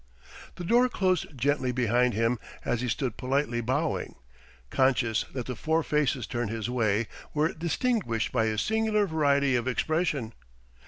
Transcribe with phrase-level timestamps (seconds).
[0.55, 4.15] The door closed gently behind him as he stood politely bowing,
[4.71, 9.67] conscious that the four faces turned his way were distinguished by a singular variety of
[9.67, 10.33] expression.